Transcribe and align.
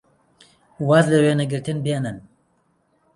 واز 0.87 1.05
لە 1.13 1.17
وێنەگرتن 1.23 1.77
بێنن! 1.85 2.17